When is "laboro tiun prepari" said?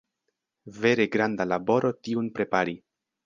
1.51-2.77